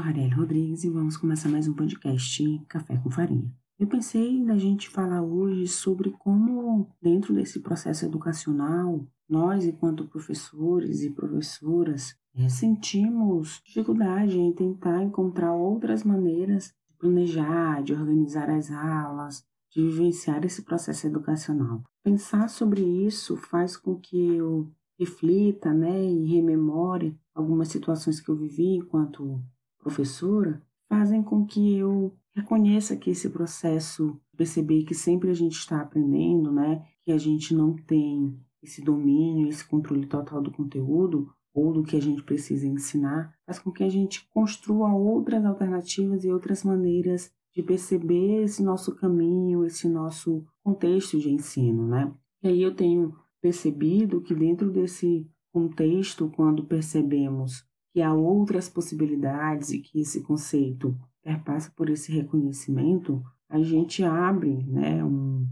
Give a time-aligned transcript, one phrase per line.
[0.00, 3.52] Rariel Rodrigues e vamos começar mais um podcast Café com Farinha.
[3.78, 11.02] Eu pensei na gente falar hoje sobre como, dentro desse processo educacional, nós, enquanto professores
[11.02, 18.70] e professoras, é, sentimos dificuldade em tentar encontrar outras maneiras de planejar, de organizar as
[18.70, 21.84] aulas, de vivenciar esse processo educacional.
[22.02, 28.36] Pensar sobre isso faz com que eu reflita né, e rememore algumas situações que eu
[28.36, 29.42] vivi enquanto
[29.80, 35.80] professora, fazem com que eu reconheça que esse processo, perceber que sempre a gente está
[35.80, 41.72] aprendendo, né, que a gente não tem esse domínio, esse controle total do conteúdo ou
[41.72, 46.30] do que a gente precisa ensinar, faz com que a gente construa outras alternativas e
[46.30, 52.12] outras maneiras de perceber esse nosso caminho, esse nosso contexto de ensino, né?
[52.42, 59.70] E aí eu tenho percebido que dentro desse contexto, quando percebemos que há outras possibilidades
[59.70, 65.46] e que esse conceito perpassa por esse reconhecimento, a gente abre né, um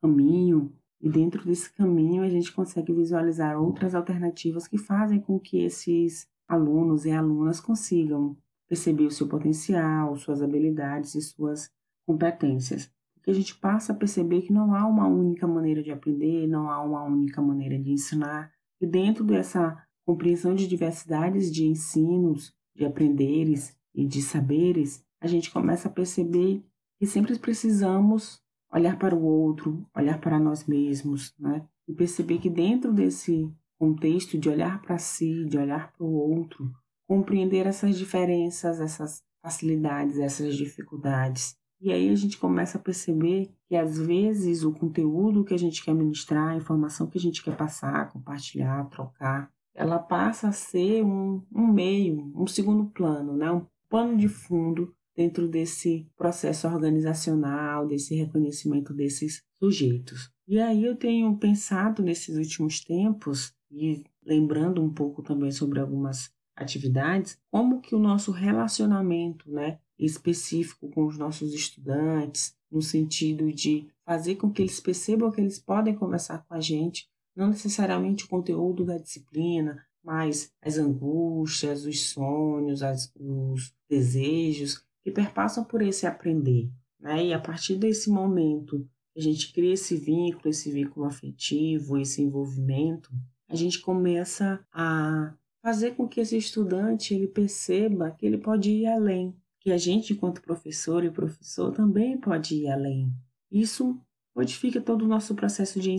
[0.00, 5.58] caminho e dentro desse caminho a gente consegue visualizar outras alternativas que fazem com que
[5.58, 8.36] esses alunos e alunas consigam
[8.68, 11.70] perceber o seu potencial, suas habilidades e suas
[12.06, 12.90] competências
[13.22, 16.70] que a gente passa a perceber que não há uma única maneira de aprender, não
[16.70, 18.52] há uma única maneira de ensinar.
[18.80, 19.76] E dentro dessa
[20.10, 26.64] compreensão de diversidades de ensinos, de aprenderes e de saberes, a gente começa a perceber
[26.98, 31.64] que sempre precisamos olhar para o outro, olhar para nós mesmos, né?
[31.86, 36.68] E perceber que dentro desse contexto de olhar para si, de olhar para o outro,
[37.06, 43.74] compreender essas diferenças, essas facilidades, essas dificuldades e aí a gente começa a perceber que
[43.74, 47.56] às vezes o conteúdo que a gente quer ministrar, a informação que a gente quer
[47.56, 53.50] passar, compartilhar, trocar, ela passa a ser um, um meio, um segundo plano, né?
[53.50, 60.30] um pano de fundo dentro desse processo organizacional, desse reconhecimento desses sujeitos.
[60.46, 66.30] E aí eu tenho pensado nesses últimos tempos, e lembrando um pouco também sobre algumas
[66.54, 73.88] atividades, como que o nosso relacionamento, né, específico com os nossos estudantes, no sentido de
[74.04, 78.28] fazer com que eles percebam que eles podem conversar com a gente, não necessariamente o
[78.28, 86.06] conteúdo da disciplina, mas as angústias, os sonhos, as, os desejos que perpassam por esse
[86.06, 86.70] aprender.
[86.98, 87.26] Né?
[87.26, 88.86] E a partir desse momento
[89.16, 93.10] a gente cria esse vínculo, esse vínculo afetivo, esse envolvimento,
[93.48, 98.86] a gente começa a fazer com que esse estudante ele perceba que ele pode ir
[98.86, 103.12] além, que a gente, enquanto professor e professor, também pode ir além.
[103.50, 104.00] Isso
[104.34, 105.90] modifica todo o nosso processo de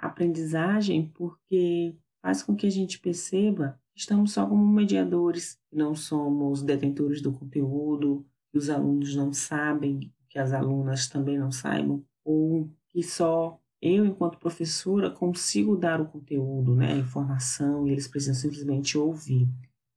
[0.00, 6.62] ensino-aprendizagem, porque faz com que a gente perceba que estamos só como mediadores, não somos
[6.62, 12.70] detentores do conteúdo, que os alunos não sabem, que as alunas também não saibam, ou
[12.88, 18.34] que só eu, enquanto professora, consigo dar o conteúdo, né, a informação, e eles precisam
[18.34, 19.48] simplesmente ouvir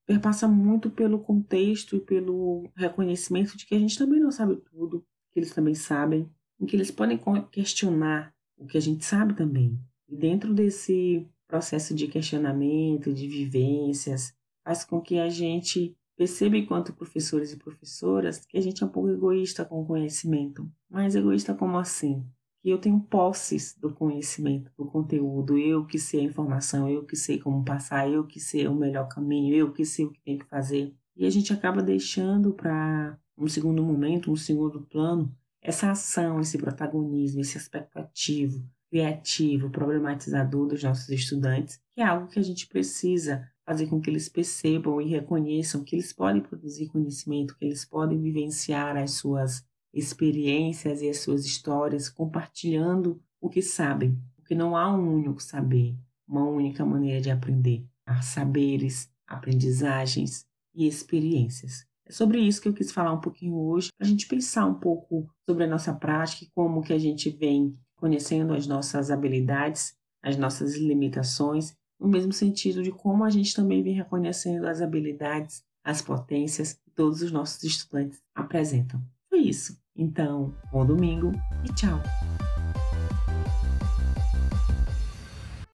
[0.06, 5.06] perpassa muito pelo contexto e pelo reconhecimento de que a gente também não sabe tudo,
[5.32, 7.20] que eles também sabem, e que eles podem
[7.52, 9.80] questionar o que a gente sabe também.
[10.14, 17.52] Dentro desse processo de questionamento, de vivências, faz com que a gente perceba, enquanto professores
[17.52, 20.70] e professoras, que a gente é um pouco egoísta com o conhecimento.
[20.90, 22.24] Mas egoísta como assim?
[22.64, 27.14] que eu tenho posses do conhecimento, do conteúdo, eu que sei a informação, eu que
[27.14, 30.38] sei como passar, eu que sei o melhor caminho, eu que sei o que tem
[30.38, 30.96] que fazer.
[31.14, 35.30] E a gente acaba deixando para um segundo momento, um segundo plano,
[35.62, 42.28] essa ação, esse protagonismo, esse aspecto ativo, criativo, problematizador dos nossos estudantes, que é algo
[42.28, 46.90] que a gente precisa fazer com que eles percebam e reconheçam que eles podem produzir
[46.90, 53.64] conhecimento, que eles podem vivenciar as suas experiências e as suas histórias, compartilhando o que
[53.64, 55.98] sabem, porque não há um único saber,
[56.28, 57.84] uma única maneira de aprender.
[58.06, 60.46] Há saberes, aprendizagens
[60.76, 61.84] e experiências.
[62.06, 64.76] É sobre isso que eu quis falar um pouquinho hoje, para a gente pensar um
[64.76, 67.74] pouco sobre a nossa prática e como que a gente vem
[68.04, 73.82] conhecendo as nossas habilidades, as nossas limitações, no mesmo sentido de como a gente também
[73.82, 79.02] vem reconhecendo as habilidades, as potências que todos os nossos estudantes apresentam.
[79.30, 79.80] Foi isso.
[79.96, 81.32] Então, bom domingo
[81.64, 81.98] e tchau!